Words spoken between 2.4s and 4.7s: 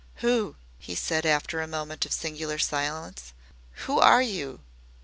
silence, "who are you?"